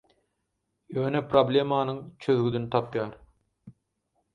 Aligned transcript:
Ýöne 1.01 1.21
problemanyň 1.35 2.03
çözgüdini 2.27 2.75
tapýar. 2.79 3.17